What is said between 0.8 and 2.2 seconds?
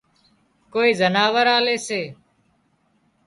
زناور آلي سي